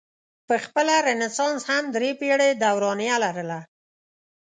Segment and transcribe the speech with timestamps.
[0.49, 3.59] پخپله رنسانس هم درې پیړۍ دورانیه لرله.